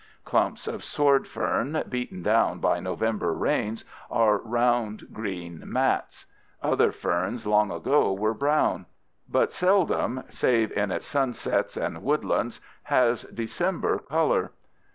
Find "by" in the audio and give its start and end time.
2.57-2.79